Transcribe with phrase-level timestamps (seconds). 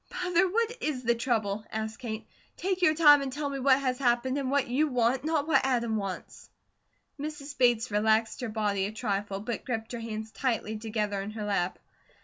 [0.23, 2.25] "Mother, what is the trouble?" asked Kate.
[2.57, 5.63] "Take your time and tell me what has happened, and what YOU want, not what
[5.63, 6.49] Adam wants."
[7.19, 7.55] Mrs.
[7.55, 11.77] Bates relaxed her body a trifle, but gripped her hands tightly together in her lap.